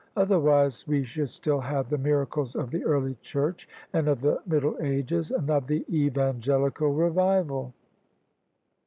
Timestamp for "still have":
1.29-1.87